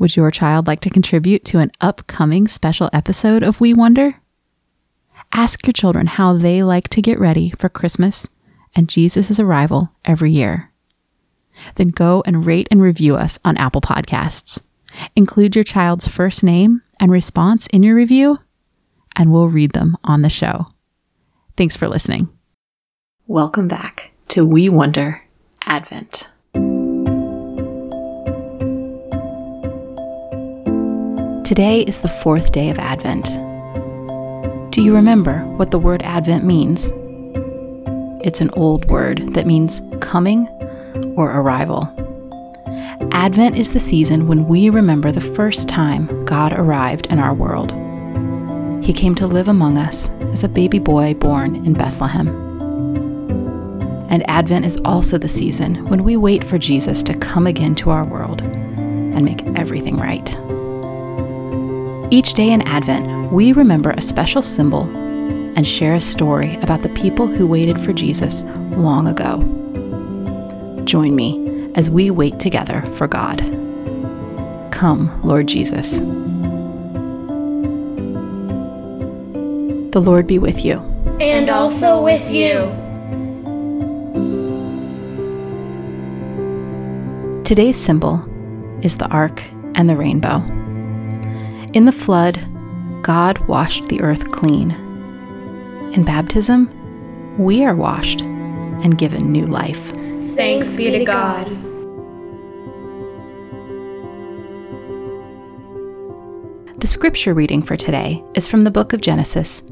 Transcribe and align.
Would 0.00 0.16
your 0.16 0.30
child 0.30 0.66
like 0.66 0.80
to 0.80 0.88
contribute 0.88 1.44
to 1.44 1.58
an 1.58 1.72
upcoming 1.78 2.48
special 2.48 2.88
episode 2.90 3.42
of 3.42 3.60
We 3.60 3.74
Wonder? 3.74 4.14
Ask 5.30 5.66
your 5.66 5.74
children 5.74 6.06
how 6.06 6.32
they 6.38 6.62
like 6.62 6.88
to 6.88 7.02
get 7.02 7.20
ready 7.20 7.52
for 7.58 7.68
Christmas 7.68 8.26
and 8.74 8.88
Jesus' 8.88 9.38
arrival 9.38 9.90
every 10.06 10.32
year. 10.32 10.72
Then 11.74 11.88
go 11.90 12.22
and 12.24 12.46
rate 12.46 12.66
and 12.70 12.80
review 12.80 13.14
us 13.14 13.38
on 13.44 13.58
Apple 13.58 13.82
Podcasts. 13.82 14.62
Include 15.14 15.54
your 15.54 15.64
child's 15.64 16.08
first 16.08 16.42
name 16.42 16.80
and 16.98 17.12
response 17.12 17.66
in 17.66 17.82
your 17.82 17.94
review, 17.94 18.38
and 19.16 19.30
we'll 19.30 19.48
read 19.48 19.72
them 19.72 19.98
on 20.02 20.22
the 20.22 20.30
show. 20.30 20.68
Thanks 21.58 21.76
for 21.76 21.88
listening. 21.88 22.30
Welcome 23.26 23.68
back 23.68 24.12
to 24.28 24.46
We 24.46 24.70
Wonder 24.70 25.24
Advent. 25.66 26.26
Today 31.50 31.80
is 31.80 31.98
the 31.98 32.08
fourth 32.08 32.52
day 32.52 32.70
of 32.70 32.78
Advent. 32.78 33.24
Do 34.70 34.80
you 34.80 34.94
remember 34.94 35.40
what 35.56 35.72
the 35.72 35.80
word 35.80 36.00
Advent 36.02 36.44
means? 36.44 36.92
It's 38.24 38.40
an 38.40 38.50
old 38.50 38.84
word 38.84 39.34
that 39.34 39.48
means 39.48 39.80
coming 40.00 40.46
or 41.16 41.28
arrival. 41.32 41.92
Advent 43.10 43.58
is 43.58 43.70
the 43.70 43.80
season 43.80 44.28
when 44.28 44.46
we 44.46 44.70
remember 44.70 45.10
the 45.10 45.20
first 45.20 45.68
time 45.68 46.24
God 46.24 46.52
arrived 46.52 47.06
in 47.06 47.18
our 47.18 47.34
world. 47.34 47.72
He 48.84 48.92
came 48.92 49.16
to 49.16 49.26
live 49.26 49.48
among 49.48 49.76
us 49.76 50.08
as 50.32 50.44
a 50.44 50.48
baby 50.48 50.78
boy 50.78 51.14
born 51.14 51.56
in 51.66 51.72
Bethlehem. 51.72 52.28
And 54.08 54.22
Advent 54.30 54.66
is 54.66 54.78
also 54.84 55.18
the 55.18 55.28
season 55.28 55.84
when 55.86 56.04
we 56.04 56.16
wait 56.16 56.44
for 56.44 56.58
Jesus 56.58 57.02
to 57.02 57.18
come 57.18 57.48
again 57.48 57.74
to 57.74 57.90
our 57.90 58.04
world 58.04 58.40
and 58.40 59.24
make 59.24 59.44
everything 59.58 59.96
right. 59.96 60.32
Each 62.12 62.34
day 62.34 62.50
in 62.50 62.62
Advent, 62.62 63.30
we 63.30 63.52
remember 63.52 63.90
a 63.90 64.02
special 64.02 64.42
symbol 64.42 64.82
and 65.56 65.64
share 65.64 65.94
a 65.94 66.00
story 66.00 66.56
about 66.56 66.82
the 66.82 66.88
people 66.88 67.28
who 67.28 67.46
waited 67.46 67.80
for 67.80 67.92
Jesus 67.92 68.42
long 68.76 69.06
ago. 69.06 69.38
Join 70.86 71.14
me 71.14 71.70
as 71.76 71.88
we 71.88 72.10
wait 72.10 72.40
together 72.40 72.82
for 72.96 73.06
God. 73.06 73.38
Come, 74.72 75.20
Lord 75.22 75.46
Jesus. 75.46 75.88
The 79.92 80.00
Lord 80.00 80.26
be 80.26 80.40
with 80.40 80.64
you. 80.64 80.78
And 81.20 81.48
also 81.48 82.02
with 82.02 82.28
you. 82.32 82.58
Today's 87.44 87.76
symbol 87.76 88.20
is 88.82 88.96
the 88.96 89.06
ark 89.10 89.44
and 89.76 89.88
the 89.88 89.96
rainbow. 89.96 90.59
In 91.72 91.84
the 91.84 91.92
flood, 91.92 92.44
God 93.00 93.38
washed 93.46 93.86
the 93.86 94.00
earth 94.00 94.32
clean. 94.32 94.72
In 95.92 96.04
baptism, 96.04 96.68
we 97.38 97.64
are 97.64 97.76
washed 97.76 98.22
and 98.22 98.98
given 98.98 99.30
new 99.30 99.46
life. 99.46 99.92
Thanks 100.34 100.76
be 100.76 100.90
to 100.90 101.04
God. 101.04 101.46
The 106.80 106.88
scripture 106.88 107.34
reading 107.34 107.62
for 107.62 107.76
today 107.76 108.24
is 108.34 108.48
from 108.48 108.62
the 108.62 108.70
book 108.72 108.92
of 108.92 109.00
Genesis, 109.00 109.62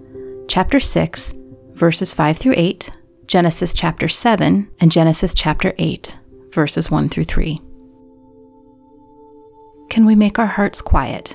chapter 0.46 0.78
6, 0.78 1.34
verses 1.72 2.12
5 2.12 2.38
through 2.38 2.54
8, 2.56 2.90
Genesis 3.26 3.74
chapter 3.74 4.06
7, 4.06 4.70
and 4.78 4.92
Genesis 4.92 5.34
chapter 5.34 5.74
8, 5.78 6.16
verses 6.52 6.92
1 6.92 7.08
through 7.08 7.24
3. 7.24 7.60
Can 9.90 10.06
we 10.06 10.14
make 10.14 10.38
our 10.38 10.46
hearts 10.46 10.80
quiet 10.80 11.34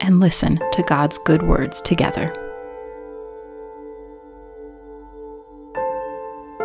and 0.00 0.20
listen 0.20 0.58
to 0.72 0.82
God's 0.82 1.18
good 1.18 1.42
words 1.42 1.82
together. 1.82 2.32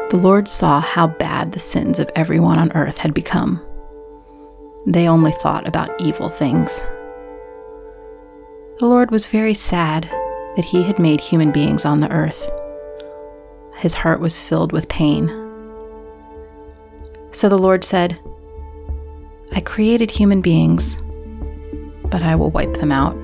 The 0.10 0.20
Lord 0.20 0.48
saw 0.48 0.80
how 0.80 1.08
bad 1.08 1.52
the 1.52 1.60
sins 1.60 1.98
of 1.98 2.10
everyone 2.16 2.60
on 2.60 2.72
earth 2.74 3.00
had 3.00 3.14
become. 3.14 3.60
They 4.86 5.08
only 5.08 5.32
thought 5.32 5.68
about 5.68 6.00
evil 6.00 6.30
things. 6.30 6.84
The 8.78 8.86
Lord 8.86 9.10
was 9.10 9.26
very 9.26 9.54
sad 9.54 10.04
that 10.56 10.66
He 10.66 10.84
had 10.84 11.00
made 11.00 11.20
human 11.20 11.52
beings 11.52 11.86
on 11.86 12.00
the 12.00 12.12
earth. 12.12 12.48
His 13.78 13.94
heart 13.96 14.20
was 14.20 14.42
filled 14.42 14.72
with 14.72 14.88
pain. 14.88 15.28
So 17.32 17.50
the 17.50 17.58
Lord 17.58 17.84
said, 17.84 18.20
I 19.52 19.62
created 19.62 20.12
human 20.12 20.42
beings, 20.42 20.98
but 22.12 22.22
I 22.22 22.36
will 22.36 22.52
wipe 22.52 22.76
them 22.76 22.92
out. 22.92 23.18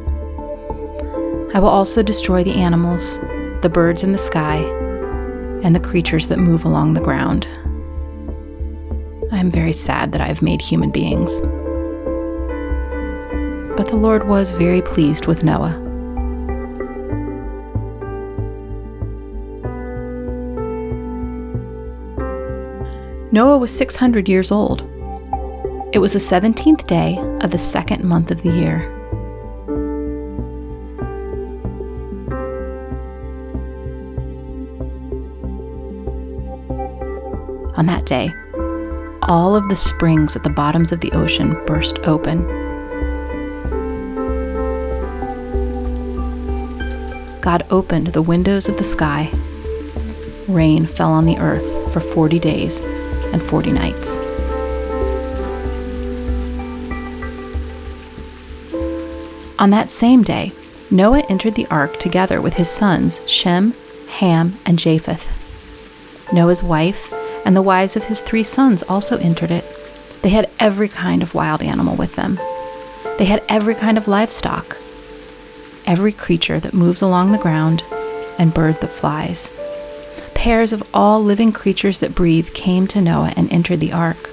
I 1.51 1.59
will 1.59 1.69
also 1.69 2.03
destroy 2.03 2.43
the 2.43 2.55
animals, 2.55 3.17
the 3.63 3.71
birds 3.73 4.03
in 4.03 4.11
the 4.11 4.19
sky, 4.19 4.57
and 5.63 5.75
the 5.75 5.79
creatures 5.79 6.27
that 6.27 6.37
move 6.37 6.63
along 6.63 6.93
the 6.93 7.01
ground. 7.01 7.47
I 9.31 9.39
am 9.39 9.49
very 9.49 9.73
sad 9.73 10.11
that 10.11 10.21
I 10.21 10.27
have 10.27 10.43
made 10.43 10.61
human 10.61 10.91
beings. 10.91 11.41
But 13.75 13.87
the 13.87 13.95
Lord 13.95 14.27
was 14.27 14.49
very 14.49 14.83
pleased 14.83 15.25
with 15.25 15.43
Noah. 15.43 15.77
Noah 23.31 23.57
was 23.57 23.75
600 23.75 24.29
years 24.29 24.51
old. 24.51 24.81
It 25.93 25.99
was 25.99 26.13
the 26.13 26.19
17th 26.19 26.85
day 26.85 27.17
of 27.41 27.49
the 27.49 27.57
second 27.57 28.03
month 28.03 28.29
of 28.29 28.43
the 28.43 28.51
year. 28.51 28.98
Day, 38.09 38.33
all 39.21 39.55
of 39.55 39.69
the 39.69 39.75
springs 39.75 40.35
at 40.35 40.43
the 40.43 40.49
bottoms 40.49 40.91
of 40.91 40.99
the 40.99 41.11
ocean 41.11 41.53
burst 41.65 41.99
open. 41.99 42.43
God 47.39 47.65
opened 47.69 48.07
the 48.07 48.23
windows 48.23 48.67
of 48.67 48.77
the 48.77 48.83
sky. 48.83 49.31
Rain 50.47 50.87
fell 50.87 51.11
on 51.11 51.25
the 51.25 51.37
earth 51.37 51.93
for 51.93 51.99
40 51.99 52.39
days 52.39 52.81
and 53.31 53.41
40 53.41 53.71
nights. 53.71 54.17
On 59.59 59.69
that 59.69 59.91
same 59.91 60.23
day, 60.23 60.51
Noah 60.89 61.23
entered 61.29 61.53
the 61.53 61.67
ark 61.67 61.99
together 61.99 62.41
with 62.41 62.55
his 62.55 62.69
sons 62.69 63.21
Shem, 63.27 63.75
Ham, 64.07 64.57
and 64.65 64.79
Japheth. 64.79 65.27
Noah's 66.33 66.63
wife 66.63 67.13
and 67.49 67.55
the 67.55 67.63
wives 67.63 67.95
of 67.95 68.03
his 68.03 68.21
three 68.21 68.43
sons 68.43 68.83
also 68.83 69.17
entered 69.17 69.49
it. 69.49 69.65
They 70.21 70.29
had 70.29 70.51
every 70.59 70.87
kind 70.87 71.23
of 71.23 71.33
wild 71.33 71.63
animal 71.63 71.95
with 71.95 72.15
them. 72.15 72.39
They 73.17 73.25
had 73.25 73.43
every 73.49 73.73
kind 73.73 73.97
of 73.97 74.07
livestock, 74.07 74.77
every 75.83 76.11
creature 76.11 76.59
that 76.59 76.75
moves 76.75 77.01
along 77.01 77.31
the 77.31 77.39
ground, 77.39 77.81
and 78.37 78.53
bird 78.53 78.79
that 78.81 78.91
flies. 78.91 79.49
Pairs 80.35 80.71
of 80.73 80.87
all 80.93 81.23
living 81.23 81.51
creatures 81.51 81.97
that 82.01 82.13
breathe 82.13 82.53
came 82.53 82.85
to 82.85 83.01
Noah 83.01 83.33
and 83.35 83.51
entered 83.51 83.79
the 83.79 83.93
ark. 83.93 84.29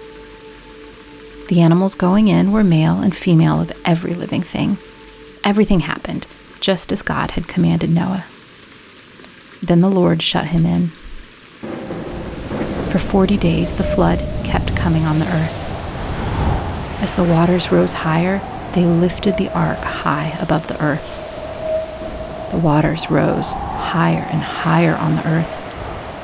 The 1.49 1.63
animals 1.63 1.95
going 1.95 2.29
in 2.29 2.53
were 2.53 2.63
male 2.63 3.01
and 3.01 3.17
female 3.17 3.63
of 3.63 3.73
every 3.87 4.13
living 4.13 4.43
thing. 4.43 4.77
Everything 5.43 5.81
happened 5.81 6.27
just 6.61 6.93
as 6.93 7.01
God 7.01 7.31
had 7.31 7.49
commanded 7.49 7.89
Noah. 7.89 8.27
Then 9.63 9.81
the 9.81 9.89
Lord 9.89 10.23
shut 10.23 10.49
him 10.49 10.67
in. 10.67 10.91
For 12.91 12.99
forty 13.01 13.37
days 13.37 13.77
the 13.77 13.85
flood 13.85 14.21
kept 14.45 14.77
coming 14.77 15.05
on 15.05 15.19
the 15.19 15.27
earth. 15.27 15.67
As 17.03 17.15
the 17.15 17.25
waters 17.25 17.71
rose 17.71 17.93
higher, 17.93 18.41
they 18.75 18.87
lifted 18.87 19.37
the 19.37 19.51
ark 19.51 19.79
high 19.79 20.37
above 20.41 20.67
the 20.69 20.83
earth. 20.83 22.51
The 22.53 22.59
waters 22.59 23.11
rose 23.11 23.53
higher 23.53 24.27
and 24.31 24.41
higher 24.41 24.95
on 24.97 25.17
the 25.17 25.29
earth, 25.29 25.51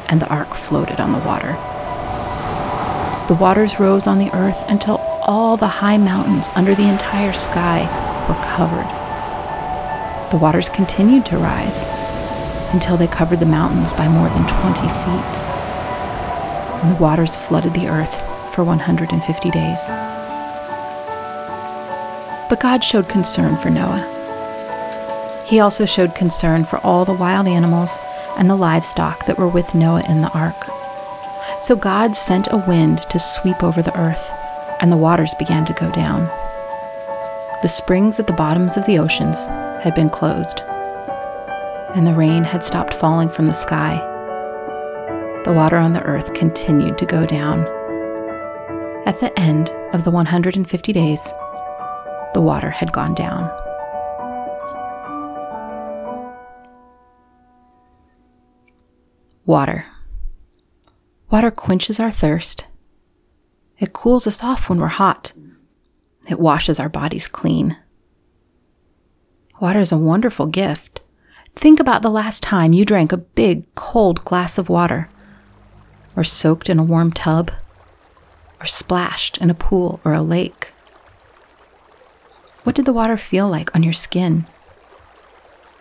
and 0.08 0.20
the 0.20 0.28
ark 0.28 0.54
floated 0.54 0.98
on 0.98 1.12
the 1.12 1.19
water. 1.19 1.52
The 3.28 3.38
waters 3.38 3.78
rose 3.78 4.06
on 4.06 4.19
the 4.19 4.34
earth 4.34 4.58
until 4.69 4.96
all 5.26 5.56
the 5.56 5.69
high 5.69 5.98
mountains 5.98 6.48
under 6.54 6.75
the 6.75 6.88
entire 6.88 7.32
sky 7.34 7.82
were 8.28 8.44
covered. 8.56 8.88
The 10.31 10.38
waters 10.38 10.69
continued 10.69 11.26
to 11.26 11.36
rise 11.36 11.82
until 12.72 12.96
they 12.96 13.08
covered 13.08 13.40
the 13.40 13.46
mountains 13.46 13.92
by 13.92 14.08
more 14.08 14.28
than 14.28 14.46
20 14.46 14.81
feet 14.81 15.41
and 16.82 16.96
the 16.96 17.00
waters 17.00 17.37
flooded 17.37 17.73
the 17.75 17.88
earth 17.88 18.55
for 18.55 18.64
150 18.64 19.50
days. 19.50 19.88
But 22.49 22.61
God 22.61 22.84
showed 22.84 23.08
concern 23.08 23.56
for 23.56 23.70
Noah. 23.70 24.08
He 25.46 25.61
also 25.61 25.87
showed 25.87 26.14
concern 26.14 26.64
for 26.64 26.79
all 26.79 27.05
the 27.05 27.12
wild 27.14 27.49
animals 27.49 27.99
and 28.37 28.49
the 28.49 28.56
livestock 28.56 29.26
that 29.26 29.38
were 29.38 29.49
with 29.49 29.75
Noah 29.75 30.02
in 30.08 30.20
the 30.20 30.32
ark. 30.32 30.56
So 31.62 31.76
God 31.76 32.17
sent 32.17 32.49
a 32.50 32.64
wind 32.67 33.02
to 33.11 33.19
sweep 33.19 33.62
over 33.62 33.82
the 33.82 33.96
earth, 33.96 34.31
and 34.81 34.90
the 34.90 34.96
waters 34.96 35.34
began 35.38 35.64
to 35.67 35.73
go 35.75 35.90
down. 35.93 36.26
The 37.62 37.69
springs 37.69 38.19
at 38.19 38.26
the 38.26 38.32
bottoms 38.32 38.76
of 38.76 38.84
the 38.87 38.99
oceans 38.99 39.37
had 39.84 39.94
been 39.94 40.11
closed, 40.11 40.61
and 41.94 42.06
the 42.06 42.14
rain 42.14 42.44
had 42.44 42.64
stopped 42.64 42.94
falling 42.94 43.29
from 43.29 43.46
the 43.46 43.52
sky. 43.52 44.11
The 45.52 45.58
water 45.58 45.76
on 45.76 45.93
the 45.93 46.02
earth 46.04 46.32
continued 46.32 46.96
to 46.96 47.04
go 47.04 47.26
down. 47.26 47.66
At 49.04 49.20
the 49.20 49.38
end 49.38 49.69
of 49.93 50.02
the 50.02 50.10
150 50.10 50.93
days, 50.94 51.22
the 52.32 52.40
water 52.40 52.70
had 52.70 52.90
gone 52.90 53.14
down. 53.14 53.50
Water. 59.44 59.84
Water 61.31 61.50
quenches 61.50 62.00
our 62.00 62.10
thirst. 62.10 62.66
It 63.78 63.93
cools 63.93 64.26
us 64.26 64.43
off 64.43 64.70
when 64.70 64.81
we're 64.81 64.87
hot. 64.87 65.34
It 66.31 66.40
washes 66.40 66.81
our 66.81 66.88
bodies 66.88 67.26
clean. 67.26 67.76
Water 69.60 69.81
is 69.81 69.93
a 69.93 69.98
wonderful 69.98 70.46
gift. 70.46 71.02
Think 71.55 71.78
about 71.78 72.00
the 72.00 72.08
last 72.08 72.43
time 72.43 72.72
you 72.72 72.87
drank 72.87 73.12
a 73.12 73.19
big, 73.19 73.66
cold 73.75 74.25
glass 74.25 74.56
of 74.56 74.70
water, 74.70 75.10
or 76.16 76.24
soaked 76.24 76.68
in 76.68 76.78
a 76.78 76.84
warm 76.84 77.12
tub, 77.12 77.50
or 78.60 78.66
splashed 78.66 79.38
in 79.38 79.50
a 79.50 79.54
pool 79.54 80.00
or 80.04 80.12
a 80.12 80.22
lake. 80.22 80.72
What 82.64 82.76
did 82.76 82.84
the 82.84 82.92
water 82.92 83.16
feel 83.16 83.48
like 83.48 83.74
on 83.74 83.82
your 83.82 83.92
skin 83.92 84.46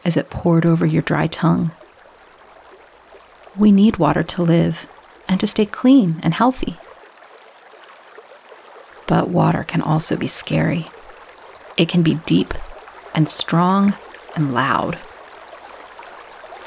as 0.04 0.18
it 0.18 0.30
poured 0.32 0.66
over 0.66 0.86
your 0.86 1.04
dry 1.04 1.28
tongue? 1.28 1.72
We 3.58 3.72
need 3.72 3.98
water 3.98 4.24
to 4.24 4.42
live 4.42 4.88
and 5.28 5.40
to 5.40 5.48
stay 5.48 5.66
clean 5.66 6.20
and 6.24 6.34
healthy. 6.34 6.78
But 9.08 9.30
water 9.30 9.64
can 9.64 9.82
also 9.82 10.16
be 10.16 10.28
scary. 10.28 10.88
It 11.78 11.90
can 11.90 12.02
be 12.02 12.16
deep 12.26 12.54
and 13.14 13.28
strong 13.30 13.94
and 14.36 14.54
loud. 14.54 14.98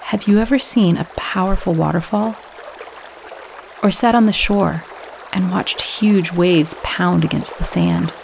Have 0.02 0.28
you 0.28 0.38
ever 0.38 0.58
seen 0.58 0.96
a 0.96 1.08
powerful 1.16 1.74
waterfall? 1.74 2.36
Or 3.84 3.90
sat 3.90 4.14
on 4.14 4.24
the 4.24 4.32
shore 4.32 4.82
and 5.30 5.50
watched 5.50 5.82
huge 5.82 6.32
waves 6.32 6.74
pound 6.82 7.22
against 7.22 7.58
the 7.58 7.64
sand? 7.64 8.14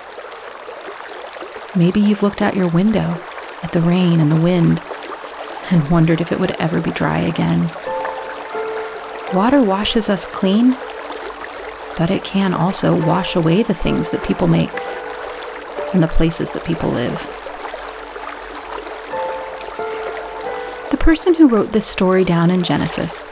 Maybe 1.76 2.00
you've 2.00 2.22
looked 2.22 2.40
out 2.40 2.56
your 2.56 2.68
window 2.68 3.20
at 3.62 3.72
the 3.72 3.82
rain 3.82 4.20
and 4.20 4.32
the 4.32 4.40
wind 4.40 4.80
and 5.70 5.90
wondered 5.90 6.22
if 6.22 6.32
it 6.32 6.40
would 6.40 6.52
ever 6.52 6.80
be 6.80 6.90
dry 6.92 7.18
again. 7.18 7.70
Water 9.34 9.62
washes 9.62 10.08
us 10.08 10.24
clean, 10.24 10.70
but 11.98 12.10
it 12.10 12.24
can 12.24 12.54
also 12.54 12.98
wash 13.06 13.36
away 13.36 13.62
the 13.62 13.74
things 13.74 14.08
that 14.08 14.24
people 14.24 14.46
make 14.46 14.72
and 15.92 16.02
the 16.02 16.08
places 16.08 16.50
that 16.52 16.64
people 16.64 16.88
live. 16.88 17.20
The 20.90 20.96
person 20.96 21.34
who 21.34 21.48
wrote 21.48 21.72
this 21.72 21.86
story 21.86 22.24
down 22.24 22.50
in 22.50 22.64
Genesis 22.64 23.24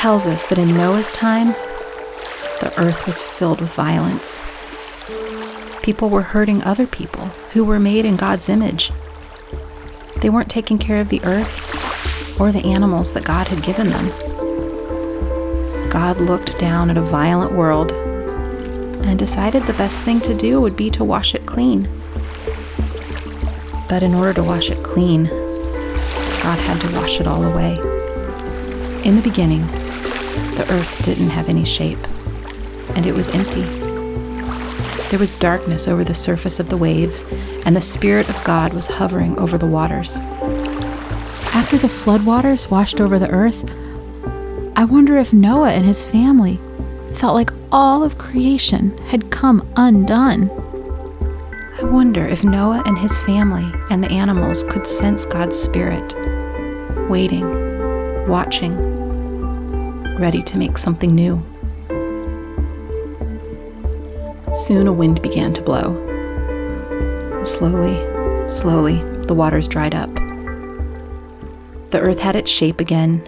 tells 0.00 0.24
us 0.24 0.46
that 0.46 0.58
in 0.58 0.68
Noah's 0.68 1.12
time, 1.12 1.48
the 2.62 2.72
earth 2.78 3.06
was 3.06 3.20
filled 3.20 3.60
with 3.60 3.68
violence. 3.74 4.40
People 5.82 6.08
were 6.08 6.22
hurting 6.22 6.62
other 6.62 6.86
people 6.86 7.26
who 7.52 7.62
were 7.62 7.78
made 7.78 8.06
in 8.06 8.16
God's 8.16 8.48
image. 8.48 8.90
They 10.22 10.30
weren't 10.30 10.48
taking 10.48 10.78
care 10.78 11.02
of 11.02 11.10
the 11.10 11.20
earth 11.22 12.40
or 12.40 12.50
the 12.50 12.64
animals 12.64 13.12
that 13.12 13.24
God 13.24 13.48
had 13.48 13.62
given 13.62 13.88
them. 13.88 14.08
God 15.90 16.16
looked 16.16 16.58
down 16.58 16.88
at 16.88 16.96
a 16.96 17.02
violent 17.02 17.52
world 17.52 17.92
and 17.92 19.18
decided 19.18 19.64
the 19.64 19.74
best 19.74 19.98
thing 19.98 20.22
to 20.22 20.34
do 20.34 20.62
would 20.62 20.78
be 20.78 20.88
to 20.92 21.04
wash 21.04 21.34
it 21.34 21.44
clean. 21.44 21.82
But 23.86 24.02
in 24.02 24.14
order 24.14 24.32
to 24.32 24.42
wash 24.42 24.70
it 24.70 24.82
clean, 24.82 25.24
God 25.26 26.58
had 26.58 26.80
to 26.80 26.96
wash 26.96 27.20
it 27.20 27.26
all 27.26 27.44
away. 27.44 27.74
In 29.04 29.16
the 29.16 29.22
beginning, 29.22 29.68
the 30.56 30.66
earth 30.70 31.04
didn't 31.04 31.30
have 31.30 31.48
any 31.48 31.64
shape, 31.64 31.98
and 32.94 33.06
it 33.06 33.14
was 33.14 33.28
empty. 33.28 33.64
There 35.10 35.18
was 35.18 35.34
darkness 35.34 35.88
over 35.88 36.04
the 36.04 36.14
surface 36.14 36.60
of 36.60 36.68
the 36.68 36.76
waves, 36.76 37.24
and 37.66 37.74
the 37.74 37.82
Spirit 37.82 38.28
of 38.28 38.44
God 38.44 38.72
was 38.72 38.86
hovering 38.86 39.38
over 39.38 39.58
the 39.58 39.66
waters. 39.66 40.18
After 41.52 41.78
the 41.78 41.88
floodwaters 41.88 42.70
washed 42.70 43.00
over 43.00 43.18
the 43.18 43.30
earth, 43.30 43.64
I 44.76 44.84
wonder 44.84 45.16
if 45.16 45.32
Noah 45.32 45.70
and 45.70 45.84
his 45.84 46.06
family 46.06 46.60
felt 47.14 47.34
like 47.34 47.50
all 47.72 48.04
of 48.04 48.18
creation 48.18 48.96
had 49.08 49.30
come 49.30 49.68
undone. 49.76 50.48
I 51.78 51.84
wonder 51.84 52.26
if 52.26 52.44
Noah 52.44 52.82
and 52.86 52.96
his 52.96 53.20
family 53.22 53.66
and 53.90 54.04
the 54.04 54.10
animals 54.10 54.62
could 54.64 54.86
sense 54.86 55.24
God's 55.24 55.58
Spirit, 55.58 56.14
waiting, 57.10 58.28
watching, 58.28 58.89
ready 60.20 60.42
to 60.42 60.58
make 60.58 60.78
something 60.78 61.14
new. 61.14 61.42
Soon 64.66 64.86
a 64.86 64.92
wind 64.92 65.22
began 65.22 65.52
to 65.54 65.62
blow. 65.62 65.96
Slowly, 67.44 67.96
slowly, 68.50 69.00
the 69.26 69.34
waters 69.34 69.66
dried 69.66 69.94
up. 69.94 70.14
The 71.90 72.00
earth 72.00 72.18
had 72.18 72.36
its 72.36 72.50
shape 72.50 72.78
again 72.78 73.26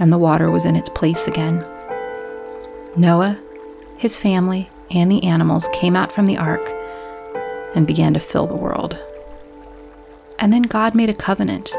and 0.00 0.10
the 0.10 0.18
water 0.18 0.50
was 0.50 0.64
in 0.64 0.74
its 0.74 0.88
place 0.88 1.26
again. 1.26 1.64
Noah, 2.96 3.38
his 3.98 4.16
family, 4.16 4.68
and 4.90 5.12
the 5.12 5.22
animals 5.22 5.68
came 5.74 5.94
out 5.94 6.10
from 6.10 6.26
the 6.26 6.38
ark 6.38 6.62
and 7.76 7.86
began 7.86 8.14
to 8.14 8.20
fill 8.20 8.46
the 8.46 8.56
world. 8.56 8.98
And 10.38 10.52
then 10.52 10.62
God 10.62 10.94
made 10.94 11.10
a 11.10 11.14
covenant, 11.14 11.70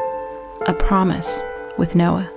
a 0.67 0.73
promise 0.73 1.41
with 1.77 1.95
Noah. 1.95 2.29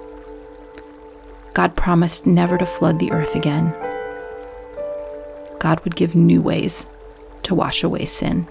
God 1.54 1.76
promised 1.76 2.26
never 2.26 2.58
to 2.58 2.66
flood 2.66 2.98
the 2.98 3.12
earth 3.12 3.36
again. 3.36 3.72
God 5.60 5.80
would 5.84 5.96
give 5.96 6.14
new 6.14 6.42
ways 6.42 6.86
to 7.44 7.54
wash 7.54 7.84
away 7.84 8.06
sin. 8.06 8.46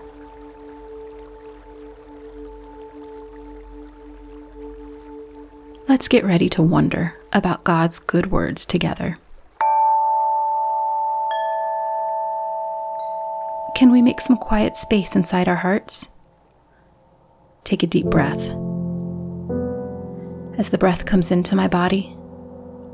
Let's 5.89 6.07
get 6.07 6.23
ready 6.23 6.49
to 6.49 6.63
wonder 6.63 7.13
about 7.33 7.65
God's 7.65 7.99
good 7.99 8.31
words 8.31 8.65
together. 8.65 9.17
Can 13.75 13.91
we 13.91 14.01
make 14.01 14.21
some 14.21 14.37
quiet 14.37 14.77
space 14.77 15.15
inside 15.15 15.47
our 15.47 15.57
hearts? 15.57 16.07
Take 17.63 17.83
a 17.83 17.87
deep 17.87 18.05
breath. 18.05 18.41
As 20.57 20.69
the 20.69 20.77
breath 20.77 21.05
comes 21.05 21.31
into 21.31 21.55
my 21.55 21.67
body, 21.67 22.15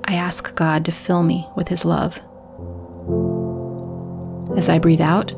I 0.10 0.16
ask 0.16 0.56
God 0.56 0.86
to 0.86 0.92
fill 0.92 1.22
me 1.22 1.48
with 1.56 1.68
His 1.68 1.86
love. 1.86 2.18
As 4.58 4.68
I 4.68 4.80
breathe 4.80 5.02
out, 5.02 5.36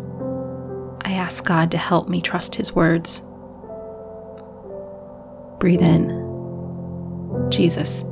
I 1.01 1.11
ask 1.11 1.43
God 1.43 1.71
to 1.71 1.77
help 1.77 2.07
me 2.07 2.21
trust 2.21 2.55
His 2.55 2.73
words. 2.73 3.21
Breathe 5.59 5.81
in. 5.81 6.07
Jesus, 7.49 8.05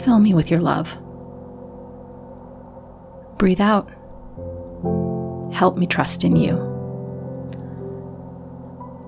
fill 0.00 0.18
me 0.18 0.34
with 0.34 0.50
your 0.50 0.60
love. 0.60 0.98
Breathe 3.38 3.60
out. 3.60 3.88
Help 5.54 5.76
me 5.76 5.86
trust 5.86 6.24
in 6.24 6.34
you. 6.34 6.56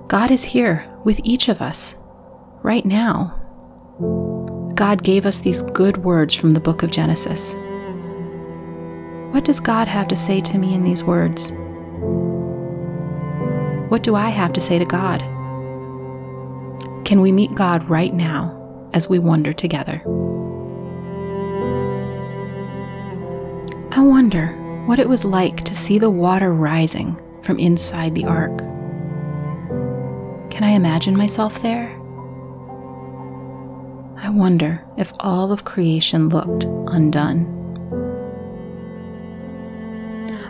God 0.06 0.30
is 0.30 0.44
here 0.44 0.88
with 1.02 1.18
each 1.24 1.48
of 1.48 1.60
us 1.60 1.96
right 2.62 2.86
now. 2.86 3.40
God 4.74 5.02
gave 5.02 5.26
us 5.26 5.38
these 5.38 5.62
good 5.62 5.98
words 5.98 6.34
from 6.34 6.52
the 6.52 6.60
book 6.60 6.82
of 6.82 6.90
Genesis. 6.90 7.54
What 9.32 9.44
does 9.44 9.60
God 9.60 9.88
have 9.88 10.08
to 10.08 10.16
say 10.16 10.40
to 10.40 10.58
me 10.58 10.74
in 10.74 10.84
these 10.84 11.02
words? 11.04 11.52
What 13.90 14.02
do 14.02 14.14
I 14.14 14.30
have 14.30 14.52
to 14.54 14.60
say 14.60 14.78
to 14.78 14.84
God? 14.84 15.20
Can 17.04 17.20
we 17.20 17.32
meet 17.32 17.54
God 17.54 17.88
right 17.88 18.14
now 18.14 18.60
as 18.94 19.08
we 19.08 19.18
wonder 19.18 19.52
together. 19.52 20.00
I 23.90 24.00
wonder 24.00 24.56
what 24.86 24.98
it 24.98 25.08
was 25.08 25.24
like 25.24 25.64
to 25.64 25.74
see 25.74 25.98
the 25.98 26.10
water 26.10 26.54
rising 26.54 27.20
from 27.42 27.58
inside 27.58 28.14
the 28.14 28.24
ark. 28.24 28.56
Can 30.50 30.62
I 30.62 30.70
imagine 30.70 31.16
myself 31.16 31.60
there? 31.60 31.93
I 34.24 34.30
wonder 34.30 34.82
if 34.96 35.12
all 35.20 35.52
of 35.52 35.66
creation 35.66 36.30
looked 36.30 36.64
undone. 36.64 37.44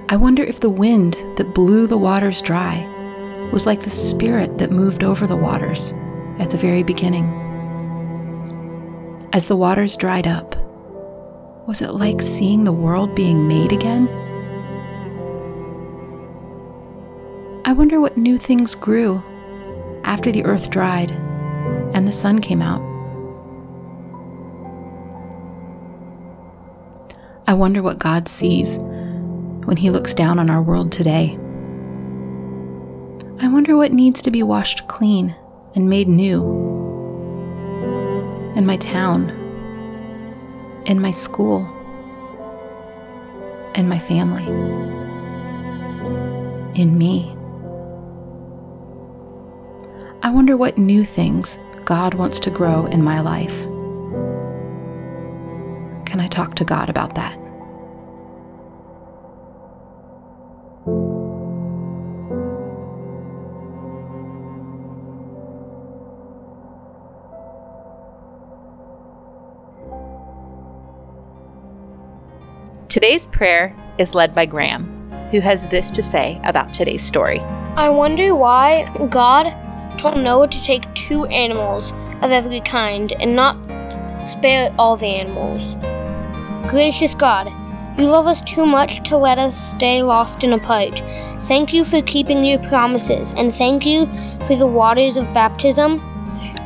I 0.08 0.14
wonder 0.14 0.44
if 0.44 0.60
the 0.60 0.70
wind 0.70 1.14
that 1.38 1.56
blew 1.56 1.88
the 1.88 1.98
waters 1.98 2.40
dry 2.40 2.88
was 3.52 3.66
like 3.66 3.82
the 3.82 3.90
spirit 3.90 4.58
that 4.58 4.70
moved 4.70 5.02
over 5.02 5.26
the 5.26 5.34
waters 5.34 5.92
at 6.38 6.52
the 6.52 6.56
very 6.56 6.84
beginning. 6.84 7.26
As 9.32 9.46
the 9.46 9.56
waters 9.56 9.96
dried 9.96 10.28
up, 10.28 10.54
was 11.66 11.82
it 11.82 11.94
like 11.94 12.22
seeing 12.22 12.62
the 12.62 12.70
world 12.70 13.16
being 13.16 13.48
made 13.48 13.72
again? 13.72 14.08
I 17.64 17.72
wonder 17.72 18.00
what 18.00 18.16
new 18.16 18.38
things 18.38 18.76
grew 18.76 19.20
after 20.04 20.30
the 20.30 20.44
earth 20.44 20.70
dried 20.70 21.10
and 21.92 22.06
the 22.06 22.12
sun 22.12 22.40
came 22.40 22.62
out. 22.62 22.93
I 27.46 27.52
wonder 27.52 27.82
what 27.82 27.98
God 27.98 28.26
sees 28.26 28.78
when 28.78 29.76
He 29.76 29.90
looks 29.90 30.14
down 30.14 30.38
on 30.38 30.48
our 30.48 30.62
world 30.62 30.90
today. 30.90 31.38
I 33.38 33.48
wonder 33.48 33.76
what 33.76 33.92
needs 33.92 34.22
to 34.22 34.30
be 34.30 34.42
washed 34.42 34.88
clean 34.88 35.36
and 35.74 35.90
made 35.90 36.08
new 36.08 36.42
in 38.56 38.64
my 38.64 38.78
town, 38.78 39.28
in 40.86 41.00
my 41.00 41.10
school, 41.10 41.60
in 43.74 43.90
my 43.90 43.98
family, 43.98 44.46
in 46.80 46.96
me. 46.96 47.36
I 50.22 50.30
wonder 50.30 50.56
what 50.56 50.78
new 50.78 51.04
things 51.04 51.58
God 51.84 52.14
wants 52.14 52.40
to 52.40 52.50
grow 52.50 52.86
in 52.86 53.02
my 53.04 53.20
life. 53.20 53.66
Talk 56.34 56.56
to 56.56 56.64
God 56.64 56.90
about 56.90 57.14
that? 57.14 57.38
Today's 72.88 73.28
prayer 73.28 73.72
is 73.98 74.16
led 74.16 74.34
by 74.34 74.44
Graham, 74.44 74.86
who 75.30 75.38
has 75.38 75.68
this 75.68 75.92
to 75.92 76.02
say 76.02 76.40
about 76.42 76.74
today's 76.74 77.04
story. 77.04 77.38
I 77.76 77.90
wonder 77.90 78.34
why 78.34 78.92
God 79.08 79.54
told 79.98 80.16
Noah 80.16 80.48
to 80.48 80.64
take 80.64 80.92
two 80.96 81.26
animals 81.26 81.92
of 82.22 82.32
every 82.32 82.58
kind 82.58 83.12
and 83.20 83.36
not 83.36 83.56
spare 84.28 84.74
all 84.80 84.96
the 84.96 85.06
animals. 85.06 85.76
Gracious 86.68 87.14
God, 87.14 87.52
you 87.98 88.06
love 88.06 88.26
us 88.26 88.42
too 88.42 88.66
much 88.66 89.06
to 89.08 89.16
let 89.16 89.38
us 89.38 89.56
stay 89.70 90.02
lost 90.02 90.42
in 90.42 90.52
a 90.52 90.56
apart. 90.56 91.00
Thank 91.42 91.72
you 91.72 91.84
for 91.84 92.00
keeping 92.02 92.42
your 92.42 92.58
promises, 92.60 93.34
and 93.34 93.54
thank 93.54 93.84
you 93.86 94.06
for 94.46 94.56
the 94.56 94.66
waters 94.66 95.16
of 95.16 95.32
baptism. 95.34 96.02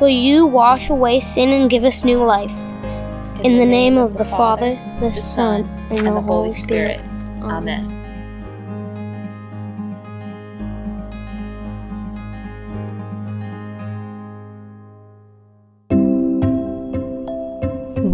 Will 0.01 0.09
you 0.09 0.47
wash 0.47 0.89
away 0.89 1.21
sin 1.21 1.51
and 1.51 1.69
give 1.69 1.85
us 1.85 2.05
new 2.05 2.19
life? 2.19 2.57
In 3.45 3.59
the 3.59 3.67
name 3.67 3.99
of 3.99 4.17
the 4.17 4.25
Father, 4.25 4.79
the 5.01 5.13
Son, 5.13 5.65
and 5.91 6.07
the 6.07 6.21
Holy 6.21 6.53
Spirit. 6.53 7.01
Amen. 7.43 7.98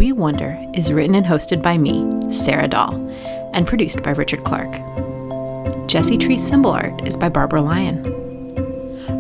We 0.04 0.12
Wonder 0.12 0.62
is 0.74 0.92
written 0.92 1.14
and 1.14 1.24
hosted 1.24 1.62
by 1.62 1.78
me, 1.78 2.20
Sarah 2.30 2.68
Dahl, 2.68 2.94
and 3.54 3.66
produced 3.66 4.02
by 4.02 4.10
Richard 4.10 4.44
Clark. 4.44 4.70
Jesse 5.88 6.18
Tree 6.18 6.36
symbol 6.36 6.72
art 6.72 7.06
is 7.06 7.16
by 7.16 7.30
Barbara 7.30 7.62
Lyon. 7.62 8.04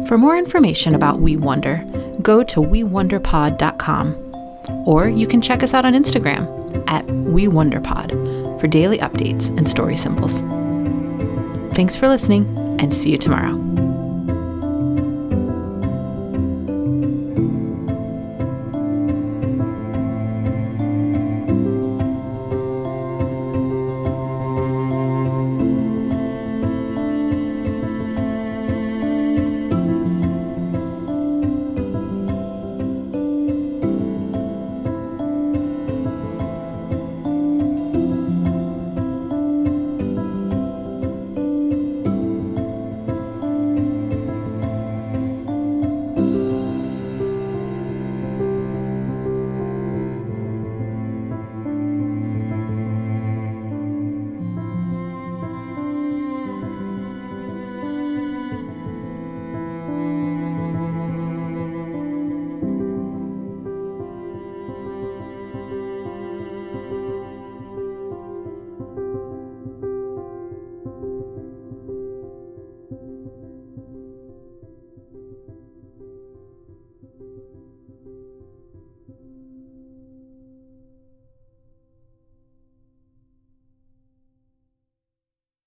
For 0.06 0.18
more 0.18 0.36
information 0.36 0.94
about 0.94 1.20
We 1.20 1.38
Wonder, 1.38 1.82
go 2.20 2.44
to 2.44 2.60
wewonderpod.com 2.60 4.84
or 4.86 5.08
you 5.08 5.26
can 5.26 5.40
check 5.40 5.62
us 5.62 5.72
out 5.72 5.86
on 5.86 5.94
Instagram 5.94 6.84
at 6.86 7.06
WeWonderPod 7.06 8.60
for 8.60 8.66
daily 8.66 8.98
updates 8.98 9.48
and 9.56 9.66
story 9.66 9.96
symbols. 9.96 10.42
Thanks 11.74 11.96
for 11.96 12.08
listening 12.08 12.58
and 12.78 12.92
see 12.92 13.10
you 13.10 13.16
tomorrow. 13.16 13.83